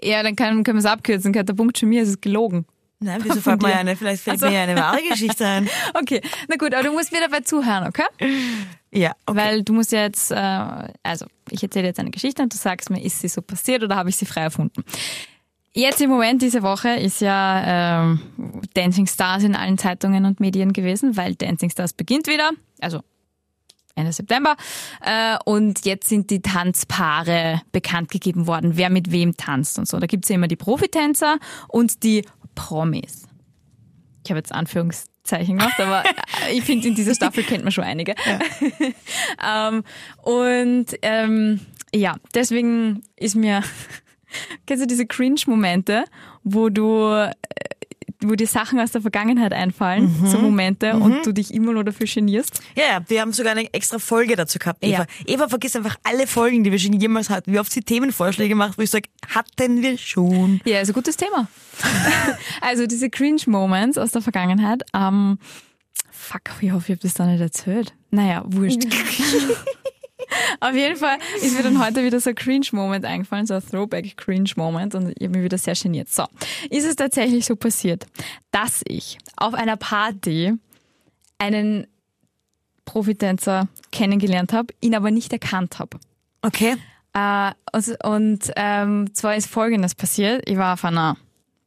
[0.03, 1.33] ja, dann kann, können wir es abkürzen.
[1.33, 2.67] Der Punkt schon mir, es ist gelogen.
[3.01, 3.95] Nein, wieso fällt mir eine?
[3.95, 5.69] Vielleicht fällt Also- mir eine wahre Geschichte ein.
[5.95, 8.03] Okay, na gut, aber du musst mir dabei zuhören, okay?
[8.91, 9.39] Ja, okay.
[9.39, 12.91] Weil du musst ja jetzt, äh, also ich erzähle jetzt eine Geschichte und du sagst
[12.91, 14.83] mir, ist sie so passiert oder habe ich sie frei erfunden?
[15.75, 18.21] Jetzt im Moment diese Woche ist ja ähm,
[18.75, 22.51] Dancing Stars in allen Zeitungen und Medien gewesen, weil Dancing Stars beginnt wieder,
[22.81, 23.01] also
[23.99, 24.57] Ende September.
[25.05, 29.99] Äh, und jetzt sind die Tanzpaare bekannt gegeben worden, wer mit wem tanzt und so.
[29.99, 33.27] Da gibt's ja immer die Profitänzer und die Promis.
[34.25, 36.05] Ich habe jetzt Anführungszeichen gemacht, aber
[36.53, 38.15] ich finde, in dieser Staffel kennt man schon einige.
[39.47, 39.83] ähm,
[40.23, 41.61] und ähm,
[41.95, 43.63] ja, deswegen ist mir,
[44.67, 46.05] kennst du diese Cringe-Momente,
[46.45, 47.33] wo du, äh,
[48.21, 52.07] wo dir Sachen aus der Vergangenheit einfallen, so Momente, und du dich immer nur dafür
[52.07, 52.61] genierst?
[52.75, 55.03] Ja, ja, wir haben sogar eine extra Folge dazu gehabt, Eva.
[55.03, 55.07] Ja.
[55.27, 57.53] Eva vergisst einfach alle Folgen, die wir schon jemals hatten.
[57.53, 60.61] Wie oft sie Themenvorschläge macht, wo ich sage, hatten wir schon.
[60.65, 61.49] Ja, ist ein gutes Thema.
[62.61, 64.83] also diese Cringe-Moments aus der Vergangenheit.
[64.95, 65.39] Ähm,
[66.11, 67.95] fuck, ich hoffe, ich habe das da nicht erzählt.
[68.11, 68.83] Naja, wurscht.
[70.61, 74.95] Auf jeden Fall ist mir dann heute wieder so ein Cringe-Moment eingefallen, so ein Throwback-Cringe-Moment
[74.95, 76.09] und ich habe mich wieder sehr geniert.
[76.09, 76.25] So,
[76.71, 78.07] ist es tatsächlich so passiert,
[78.51, 80.55] dass ich auf einer Party
[81.39, 81.87] einen
[82.85, 85.99] Profitänzer kennengelernt habe, ihn aber nicht erkannt habe.
[86.43, 86.77] Okay.
[87.15, 90.49] Äh, und und ähm, zwar ist Folgendes passiert.
[90.49, 91.17] Ich war auf einer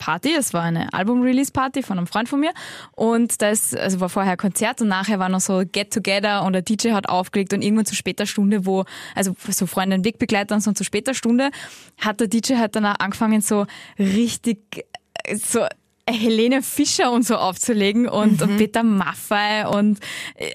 [0.02, 2.52] Party, es war eine Album-Release-Party von einem Freund von mir.
[2.94, 6.54] Und da ist, also war vorher ein Konzert und nachher war noch so Get-Together und
[6.54, 10.56] der DJ hat aufgelegt und irgendwann zu später Stunde, wo, also so Freunde und Wegbegleiter
[10.56, 11.52] und so und zu später Stunde
[12.00, 13.68] hat der DJ halt dann auch angefangen so
[14.00, 14.88] richtig,
[15.24, 15.68] äh, so
[16.10, 20.00] Helene Fischer und so aufzulegen und, und Peter Maffay und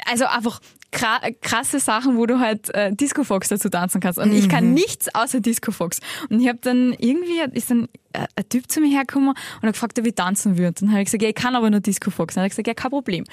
[0.06, 4.18] also einfach krasse Sachen, wo du halt äh, Disco Fox dazu tanzen kannst.
[4.18, 6.00] Und ich kann nichts außer Disco Fox.
[6.30, 9.72] Und ich habe dann irgendwie ist dann äh, ein Typ zu mir hergekommen und hat
[9.74, 10.68] gefragt, ob ich tanzen würde.
[10.68, 12.34] Und dann habe ich gesagt, ja, ich kann aber nur Disco Fox.
[12.34, 13.24] Und dann hat gesagt, ja, kein Problem.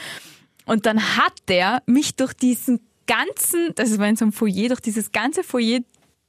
[0.66, 4.80] Und dann hat der mich durch diesen ganzen, das war in so einem Foyer, durch
[4.80, 5.80] dieses ganze Foyer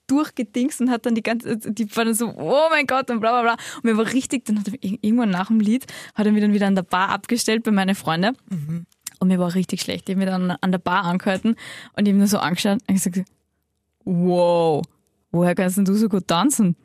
[0.07, 3.31] durchgedingst und hat dann die ganze, die war dann so, oh mein Gott und bla
[3.31, 3.65] bla bla.
[3.77, 6.43] Und mir war richtig, dann hat er ir- irgendwann nach dem Lied, hat er mich
[6.43, 8.37] dann wieder an der Bar abgestellt bei meinen Freunden.
[9.25, 10.07] Und mir war richtig schlecht.
[10.07, 11.57] Ich habe mich dann an der Bar angehalten
[11.97, 13.23] und ich habe nur so angeschaut und gesagt,
[14.05, 14.85] wow,
[15.33, 16.77] woher kannst denn du so gut tanzen?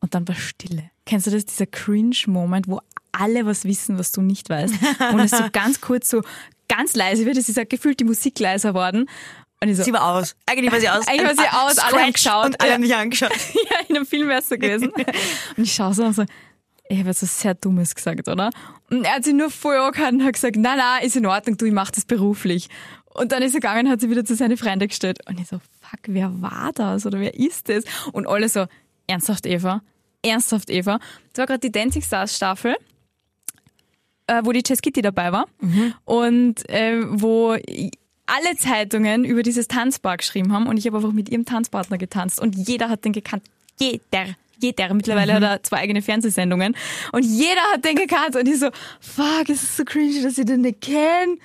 [0.00, 0.90] Und dann war Stille.
[1.04, 2.80] Kennst du das, dieser Cringe-Moment, wo
[3.12, 4.72] alle was wissen, was du nicht weißt?
[5.12, 6.22] Und es so ganz kurz so
[6.68, 7.36] ganz leise wird.
[7.36, 9.06] Es ist ja gefühlt die Musik leiser worden.
[9.62, 10.34] Und ich so, Sie war aus.
[10.46, 11.06] Eigentlich war sie aus.
[11.06, 12.46] Eigentlich war sie aus, alle haben geschaut.
[12.46, 13.30] Und alle haben mich angeschaut.
[13.52, 14.90] ja, in einem Film wär's so gewesen.
[15.56, 16.24] Und ich schaue so und so,
[16.90, 18.50] ich habe jetzt was sehr Dummes gesagt, oder?
[18.90, 21.56] Und er hat sich nur voll angehört und hat gesagt, nein, nein, ist in Ordnung,
[21.56, 22.68] du, ich mach das beruflich.
[23.14, 25.20] Und dann ist er gegangen und hat sich wieder zu seinen Freunden gestellt.
[25.28, 27.06] Und ich so, fuck, wer war das?
[27.06, 27.84] Oder wer ist das?
[28.12, 28.66] Und alle so,
[29.06, 29.82] ernsthaft, Eva?
[30.24, 30.98] Ernsthaft, Eva?
[31.32, 32.76] Das war gerade die Dancing Stars Staffel,
[34.26, 35.46] äh, wo die Jess Kitty dabei war.
[36.04, 41.28] Und äh, wo alle Zeitungen über dieses Tanzbar geschrieben haben und ich habe einfach mit
[41.28, 43.44] ihrem Tanzpartner getanzt und jeder hat den gekannt.
[43.78, 44.34] Jeder.
[44.60, 44.92] Jeder.
[44.94, 46.76] Mittlerweile hat er zwei eigene Fernsehsendungen
[47.12, 48.70] und jeder hat den gekannt und ich so,
[49.00, 51.36] fuck, es ist so cringy, dass ich den nicht kenne.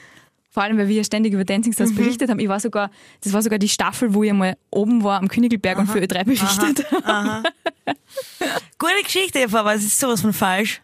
[0.49, 2.39] Vor allem, weil wir ja ständig über Dancing Stars berichtet haben.
[2.39, 2.89] Ich war sogar,
[3.21, 6.23] das war sogar die Staffel, wo ich mal oben war am Königelberg und für Ö3
[6.23, 6.85] berichtet.
[8.77, 10.81] Gute Geschichte, Eva, aber es ist sowas von falsch.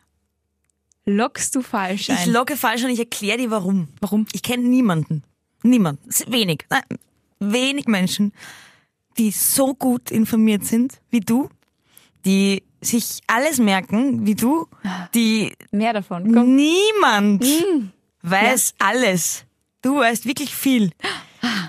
[1.06, 2.32] Lockst du falsch Ich ein?
[2.32, 3.88] logge falsch und ich erkläre dir warum.
[4.02, 4.28] Warum?
[4.34, 5.24] Ich kenne niemanden.
[5.64, 6.66] Sind Wenig.
[6.70, 6.84] Nein,
[7.40, 8.34] wenig Menschen,
[9.18, 11.50] die so gut informiert sind wie du,
[12.26, 14.68] die sich alles merken wie du,
[15.14, 16.34] die Mehr davon.
[16.34, 16.56] Komm.
[16.56, 17.46] niemand
[18.24, 19.46] weiß alles.
[19.82, 20.92] Du weißt wirklich viel.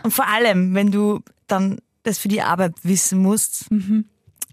[0.03, 3.67] Und vor allem, wenn du dann das für die Arbeit wissen musst,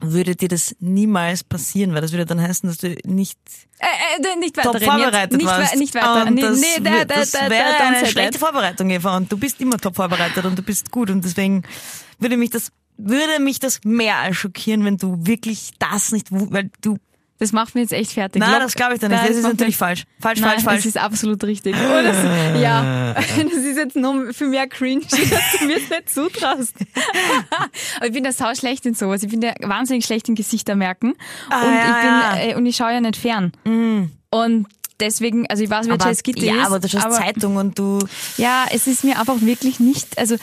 [0.02, 3.38] würde dir das niemals passieren, weil das würde dann heißen, dass du nicht
[3.80, 5.76] Äh, äh, nicht weiter top vorbereitet nicht, warst.
[5.76, 6.28] nicht weiter.
[6.28, 8.40] Und nee, das, nee, da, da, das da, wäre da, eine don't say schlechte.
[8.40, 9.18] Vorbereitung, Eva.
[9.18, 11.10] Und du bist immer top vorbereitet und du bist gut.
[11.10, 11.64] Und deswegen
[12.18, 16.70] würde mich das, würde mich das mehr als schockieren, wenn du wirklich das nicht, weil
[16.82, 16.98] du
[17.40, 18.42] Das macht mich jetzt echt fertig.
[18.42, 19.22] Nein, Lock- das glaube ich dann nicht.
[19.22, 20.04] Nein, Das ist natürlich falsch.
[20.20, 20.78] Falsch, Nein, falsch, falsch.
[20.80, 21.74] Das ist absolut richtig.
[21.76, 22.18] Oh, das,
[22.62, 25.20] ja, das ist jetzt noch für mehr cringe, dass
[25.60, 26.76] du mir das nicht zutraust.
[27.98, 29.24] Aber ich bin da sau schlecht in sowas.
[29.24, 31.14] Ich bin da wahnsinnig schlecht in Gesichter merken.
[31.50, 32.52] Ah, und, ja, ich bin, ja.
[32.52, 33.54] äh, und ich schaue ja nicht fern.
[34.32, 34.68] Und
[35.00, 36.66] deswegen, also ich weiß, aber, Jess Gitter ja, ist.
[36.68, 38.00] aber du schaust Zeitung und du.
[38.38, 40.36] Ja, es ist mir einfach wirklich nicht, also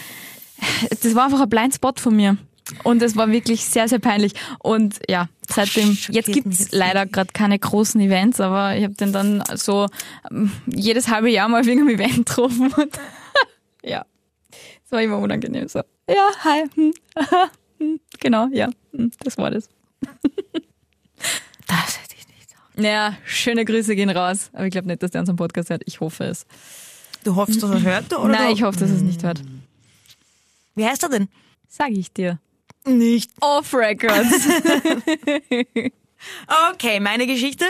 [0.90, 2.36] das war einfach ein Blindspot von mir.
[2.82, 4.32] Und es war wirklich sehr, sehr peinlich.
[4.58, 8.94] Und ja, seitdem, jetzt gibt's mich jetzt leider gerade keine großen Events, aber ich habe
[8.94, 9.86] den dann so
[10.30, 12.72] ähm, jedes halbe Jahr mal wegen einem Event getroffen.
[12.72, 12.98] Und
[13.84, 14.04] ja,
[14.84, 15.80] es war immer unangenehm so.
[16.08, 16.64] Ja, hi.
[16.74, 16.92] Hm,
[17.78, 19.68] hm, genau, ja, hm, das war das.
[21.68, 22.56] Das hätte ich nicht.
[22.74, 24.50] Naja, schöne Grüße gehen raus.
[24.52, 25.82] Aber ich glaube nicht, dass der unseren Podcast hört.
[25.86, 26.46] Ich hoffe es.
[27.22, 28.28] Du hoffst, dass er hört, oder?
[28.28, 28.54] Nein, du?
[28.54, 29.42] ich hoffe, dass er es nicht hört.
[30.76, 31.28] Wie heißt er denn?
[31.68, 32.38] Sag ich dir.
[32.86, 33.32] Nicht.
[33.40, 34.46] Off Records.
[36.72, 37.66] Okay, meine Geschichte.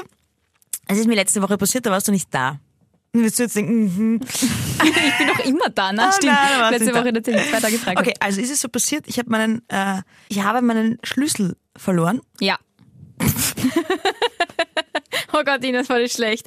[0.87, 2.61] Es ist mir letzte Woche passiert, da warst du nicht da.
[3.12, 4.21] Und Wirst du jetzt denken, mhm.
[4.85, 6.33] Ich bin doch immer da, na Oh stimmt.
[6.33, 7.95] nein, Letzte Woche tatsächlich zwei Tage frei.
[7.99, 12.21] okay, also ist es so passiert, ich habe meinen, äh, ich habe meinen Schlüssel verloren.
[12.40, 12.59] Ja.
[15.38, 16.46] oh Gott, Ines, war das schlecht.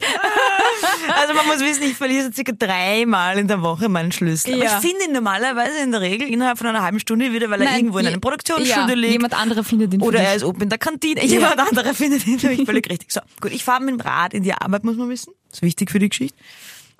[1.16, 4.54] Also man muss wissen, ich verliere circa dreimal in der Woche meinen Schlüssel.
[4.54, 4.78] Aber Ja.
[4.80, 7.66] ich finde ihn normalerweise in der Regel innerhalb von einer halben Stunde wieder, weil er
[7.68, 9.14] Nein, irgendwo in einem Produktionsstudio ja, liegt.
[9.14, 11.22] Jemand anderer findet ihn Oder er ist oben in der Kantine.
[11.22, 11.28] Ja.
[11.28, 13.12] Jemand anderer findet ihn völlig richtig.
[13.12, 15.34] So, gut, ich fahre mit dem Rad in die Arbeit, muss man wissen.
[15.50, 16.38] Das ist wichtig für die Geschichte.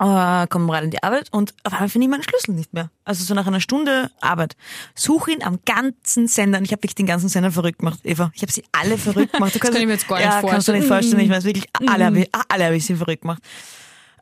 [0.00, 2.90] Äh, komme Rad in die Arbeit und auf einmal finde ich meinen Schlüssel nicht mehr.
[3.04, 4.56] Also so nach einer Stunde Arbeit.
[4.94, 6.56] Suche ihn am ganzen Sender.
[6.56, 8.32] Und ich habe wirklich den ganzen Sender verrückt gemacht, Eva.
[8.34, 9.54] Ich habe sie alle verrückt gemacht.
[9.54, 11.20] Du kannst, kann ich mir jetzt gar nicht ja, kannst du nicht vorstellen.
[11.20, 11.24] vorstellen.
[11.24, 13.42] Ich weiß wirklich, alle habe ich, alle habe ich sie verrückt gemacht.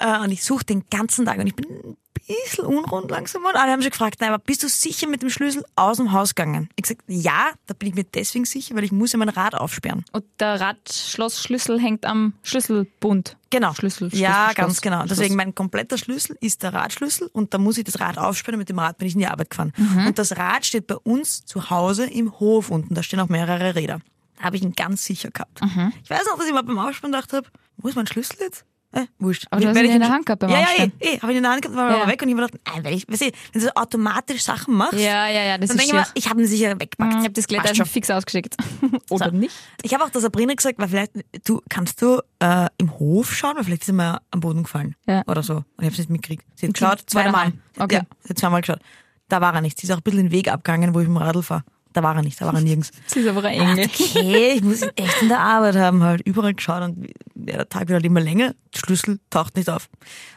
[0.01, 3.45] Äh, und ich suche den ganzen Tag und ich bin bisschen unrund langsam.
[3.45, 6.13] Und alle haben schon gefragt, nein, aber bist du sicher mit dem Schlüssel aus dem
[6.13, 6.69] Haus gegangen?
[6.77, 9.55] Ich gesagt, ja, da bin ich mir deswegen sicher, weil ich muss ja mein Rad
[9.55, 10.05] aufsperren.
[10.13, 13.37] Und der Radschlossschlüssel hängt am Schlüsselbund.
[13.51, 13.73] Genau.
[13.73, 14.99] Schlüssel, Schlüssel, ja, Schloss, ganz genau.
[14.99, 15.09] Schloss.
[15.11, 18.61] Deswegen mein kompletter Schlüssel ist der Radschlüssel und da muss ich das Rad aufsperren und
[18.61, 19.73] mit dem Rad bin ich in die Arbeit gefahren.
[19.77, 20.09] Mhm.
[20.09, 22.95] Und das Rad steht bei uns zu Hause im Hof unten.
[22.95, 24.01] Da stehen auch mehrere Räder.
[24.37, 25.61] Da habe ich ihn ganz sicher gehabt.
[25.63, 25.93] Mhm.
[26.03, 28.65] Ich weiß auch, dass ich mal beim Aufsperren gedacht habe, wo ist mein Schlüssel jetzt?
[28.93, 29.47] Äh, wurscht.
[29.51, 31.21] Aber du hast ihn ich in der Hand gehabt beim Ja, ja, eh, eh.
[31.21, 32.09] Habe ich ihn in der Hand gehabt, war Ja.
[32.09, 34.75] weg und ich habe gedacht, nein, weil ich, weißt du, wenn du so automatisch Sachen
[34.75, 37.13] machst, Ja, ja, ja, das dann ist denke ich mir, ich habe ihn sicher weggepackt.
[37.13, 37.85] Ich habe das Glätter schon.
[37.87, 38.57] fix ausgeschickt.
[39.11, 39.31] Oder So.
[39.37, 39.55] nicht?
[39.83, 41.13] Ich habe auch der Sabrina gesagt, weil vielleicht,
[41.45, 44.95] du kannst du äh, im Hof schauen, weil vielleicht ist er mir am Boden gefallen.
[45.07, 45.23] Ja.
[45.27, 45.57] Oder so.
[45.57, 46.45] Und ich habe es nicht mitgekriegt.
[46.55, 47.53] Sie hat geschaut, zweimal.
[47.79, 47.97] Okay.
[47.97, 48.81] Ja, sie hat zweimal geschaut.
[49.29, 49.79] Da war er nicht.
[49.79, 51.63] Sie ist auch ein bisschen den Weg abgegangen, wo ich mit dem Radl fahre.
[51.99, 52.93] Da war er nicht, da war er nirgends.
[53.09, 53.87] Sie ist aber ein Engel.
[53.87, 57.89] okay, ich muss ihn echt in der Arbeit haben, halt überall geschaut und der Tag
[57.89, 59.89] wird halt immer länger, der Schlüssel taucht nicht auf.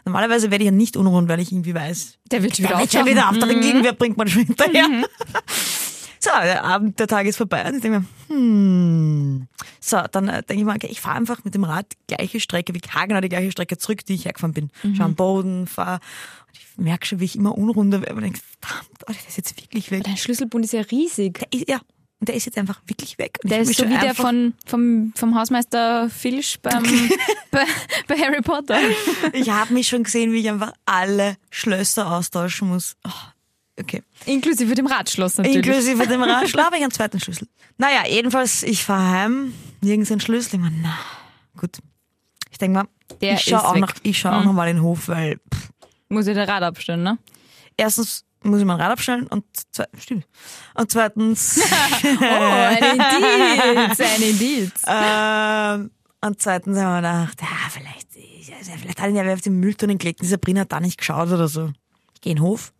[0.05, 2.79] Normalerweise werde ich ja nicht unruhig, weil ich irgendwie weiß, Der wird schon wieder der
[2.81, 3.15] wird schon auftauchen.
[3.15, 3.63] wieder auftauchen, Mhm.
[3.63, 4.87] irgendwer bringt man schon hinterher.
[6.23, 9.47] So, der Abend, der Tag ist vorbei und ich denke mir, hm.
[9.79, 12.39] So, dann äh, denke ich mir, okay, ich fahre einfach mit dem Rad die gleiche
[12.39, 14.69] Strecke, wie haargenau die gleiche Strecke zurück, die ich hergefahren bin.
[14.83, 14.95] Mhm.
[14.95, 15.99] Schau am Boden, fahre.
[16.47, 19.37] Und ich merke schon, wie ich immer unrunder werde und denke, verdammt, Alter, der ist
[19.37, 20.03] jetzt wirklich weg.
[20.03, 21.39] Dein Schlüsselbund ist ja riesig.
[21.39, 21.81] Der ist, ja,
[22.21, 23.39] und der ist jetzt einfach wirklich weg.
[23.43, 26.83] Und Der ist so wie der von, vom, vom Hausmeister Filch beim,
[27.51, 27.65] bei,
[28.07, 28.77] bei Harry Potter.
[29.33, 32.95] Ich habe mich schon gesehen, wie ich einfach alle Schlösser austauschen muss.
[33.07, 33.09] Oh,
[33.81, 34.03] okay.
[34.25, 35.65] Inklusive dem Radschloss natürlich.
[35.65, 37.47] Inklusive dem Radschlaf habe ich einen zweiten Schlüssel.
[37.77, 40.55] Naja, jedenfalls, ich fahre heim, nirgends ein Schlüssel.
[40.55, 40.97] Ich meine, na,
[41.57, 41.77] gut.
[42.51, 42.87] Ich denke mal,
[43.21, 45.69] Der ich schaue auch, noch, ich schau auch noch mal in den Hof, weil pff,
[46.09, 47.17] Muss ich der Rad abstellen, ne?
[47.77, 50.25] erstens muss ich mein Rad abstellen und, zwe stimmt.
[50.75, 51.59] und zweitens
[52.03, 52.83] Oh, ein
[53.87, 54.71] Indiz, ein Indiz.
[54.87, 55.91] ähm,
[56.21, 58.07] und zweitens haben wir gedacht, ja, vielleicht,
[58.79, 60.97] vielleicht hat ihn ja wer auf den Mülltonnen gelegt und die Sabrina hat da nicht
[60.97, 61.71] geschaut oder so.
[62.15, 62.73] Ich gehe in den Hof,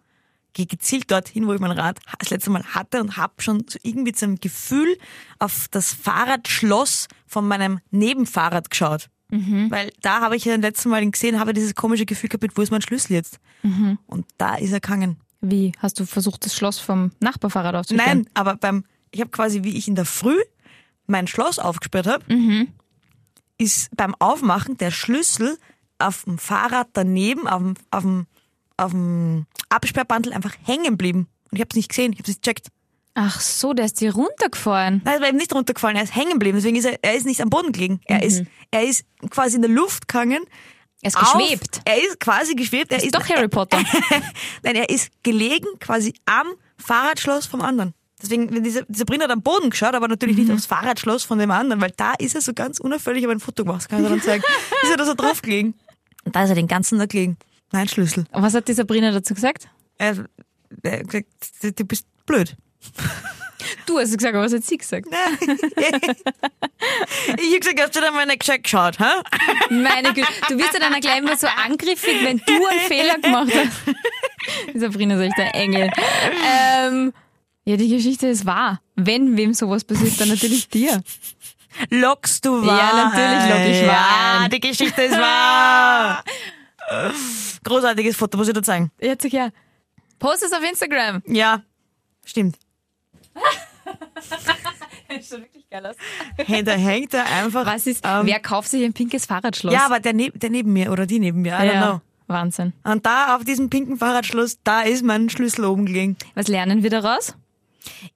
[0.54, 3.80] gehe gezielt dorthin, wo ich mein Rad das letzte Mal hatte und habe schon so
[3.84, 4.98] irgendwie zu einem Gefühl
[5.40, 9.10] auf das Fahrradschloss von meinem Nebenfahrrad geschaut.
[9.70, 12.58] Weil da habe ich ja das letzte Mal ihn gesehen, habe dieses komische Gefühl gehabt,
[12.58, 13.40] wo ist mein Schlüssel jetzt?
[14.08, 15.18] Und da ist er gegangen.
[15.40, 15.72] Wie?
[15.80, 18.24] Hast du versucht, das Schloss vom Nachbarfahrrad aufzustellen?
[18.24, 20.38] Nein, aber beim, ich habe quasi, wie ich in der Früh
[21.08, 22.26] mein Schloss aufgesperrt habe,
[23.58, 25.58] ist beim Aufmachen der Schlüssel
[25.98, 28.28] auf dem Fahrrad daneben, auf dem, auf dem,
[28.82, 31.28] auf dem Absperrbandel einfach hängen geblieben.
[31.52, 32.68] Und ich habe es nicht gesehen, ich habe es nicht gecheckt.
[33.14, 35.02] Ach so, der ist dir runtergefallen.
[35.04, 36.58] Nein, er war eben nicht runtergefallen, er ist hängen geblieben.
[36.58, 38.00] Deswegen ist er, er ist nicht am Boden gelegen.
[38.06, 40.44] Er, ist, er ist quasi in der Luft gegangen.
[41.02, 41.82] Er ist auf- geschwebt.
[41.84, 42.92] Er ist quasi geschwebt.
[42.92, 43.80] Er ist, Ist doch Harry Potter.
[44.64, 47.94] Nein, er ist gelegen quasi am Fahrradschloss vom anderen.
[48.22, 50.44] Deswegen, wenn diese, Sabrina hat am Boden geschaut, aber natürlich Mhm.
[50.44, 53.40] nicht aufs Fahrradschloss von dem anderen, weil da ist er so ganz unauffällig, aber ein
[53.40, 54.44] Foto gemacht, kann ich dir dann zeigen.
[54.84, 55.74] ist er da so drauf gelegen.
[56.24, 57.38] Und da ist er den ganzen Tag gelegen.
[57.72, 58.26] Mein Schlüssel.
[58.32, 59.68] Und was hat die Sabrina dazu gesagt?
[59.98, 60.26] Er,
[60.84, 62.56] er hat gesagt, du- bist blöd.
[63.86, 65.08] Du hast gesagt, aber was hat sie gesagt?
[67.38, 69.04] Ich hab gesagt, hast du da mal nicht gescheit geschaut, hä?
[69.70, 73.52] Meine Güte, du wirst ja dann gleich immer so angriffig, wenn du einen Fehler gemacht
[73.56, 73.72] hast.
[74.80, 75.92] Sabrina ist echt ein Engel.
[76.46, 77.14] Ähm,
[77.66, 78.82] ja, die Geschichte ist wahr.
[78.96, 81.02] Wenn wem sowas passiert, dann natürlich dir.
[81.92, 82.94] Lockst du Ja, wahr?
[83.06, 84.42] natürlich lock ich wahr.
[84.42, 86.24] Ja, die Geschichte ist wahr.
[87.64, 88.92] Großartiges Foto, muss ich dir zeigen.
[89.00, 89.50] Jetzt ja.
[90.20, 91.22] Post es auf Instagram.
[91.26, 91.64] Ja,
[92.26, 92.58] stimmt.
[95.10, 95.96] Sieht wirklich geil aus.
[96.38, 97.66] Hey, da hängt er einfach.
[97.66, 99.74] Was ist, ähm, wer kauft sich ein pinkes Fahrradschloss?
[99.74, 101.92] Ja, aber der, neb der neben mir oder die neben mir, I don't ja.
[101.92, 102.02] know.
[102.28, 102.74] Wahnsinn.
[102.84, 106.18] Und da auf diesem pinken Fahrradschloss, da ist mein Schlüssel oben gelegen.
[106.34, 107.36] Was lernen wir daraus?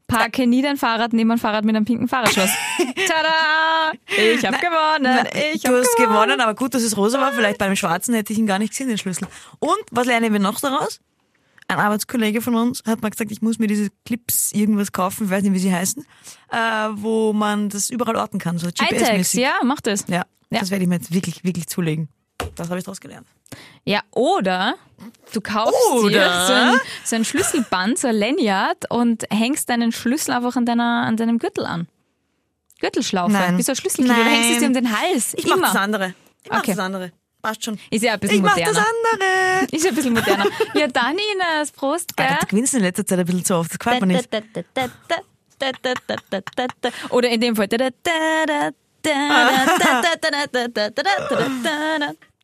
[0.07, 2.49] Parke nie dein Fahrrad neben ein Fahrrad mit einem pinken Fahrradschloss.
[3.07, 3.93] Tada!
[4.07, 5.27] Ich hab gewonnen.
[5.53, 6.13] Ich du hab hast gewonnen.
[6.13, 7.31] gewonnen, aber gut, dass es rosa war.
[7.33, 9.27] Vielleicht bei dem schwarzen hätte ich ihn gar nicht gesehen, den Schlüssel.
[9.59, 10.99] Und was lernen wir noch daraus?
[11.67, 15.31] Ein Arbeitskollege von uns hat mal gesagt, ich muss mir diese Clips irgendwas kaufen, ich
[15.31, 16.05] weiß nicht, wie sie heißen,
[16.51, 16.57] äh,
[16.93, 19.39] wo man das überall orten kann, so GPS-mäßig.
[19.39, 20.05] ja, mach das.
[20.07, 20.59] Ja, Ja.
[20.59, 22.09] das werde ich mir jetzt wirklich, wirklich zulegen.
[22.53, 23.25] Das habe ich daraus gelernt.
[23.83, 24.75] Ja, oder
[25.33, 26.09] du kaufst Oder?
[26.09, 30.65] dir so ein, so ein Schlüsselband, so ein Lanyard und hängst deinen Schlüssel einfach an,
[30.65, 31.87] deiner, an deinem Gürtel an.
[32.79, 33.57] Gürtelschlaufe, Nein.
[33.57, 35.33] wie so ein Schlüsselkette, du hängst es dir um den Hals.
[35.35, 36.13] Ich mach das andere.
[36.43, 36.71] Ich mach Okay.
[36.71, 37.11] das andere.
[37.41, 37.79] Passt schon.
[37.91, 38.73] Ist ja ein bisschen Ich mach moderner.
[38.73, 39.67] das andere.
[39.71, 40.45] Ist ja ein bisschen moderner.
[40.73, 42.37] Ja, dann Ines, Prost, gell?
[42.41, 44.27] Du gewinnst in letzter Zeit ein bisschen zu oft, das gefällt mir nicht.
[47.11, 47.67] Oder in dem Fall.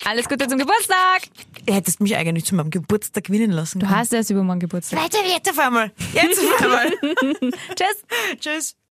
[0.05, 1.21] Alles Gute zum Geburtstag!
[1.65, 3.99] Du hättest mich eigentlich zu meinem Geburtstag gewinnen lassen Du können.
[3.99, 4.99] hast erst übermorgen Geburtstag.
[5.27, 5.91] Jetzt auf einmal.
[6.13, 6.91] Jetzt auf einmal.
[7.75, 8.39] Tschüss!
[8.39, 8.75] Tschüss.